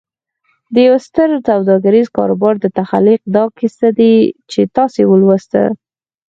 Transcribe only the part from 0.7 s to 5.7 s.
د يوه ستر سوداګريز کاروبار د تخليق دا کيسه چې تاسې ولوسته.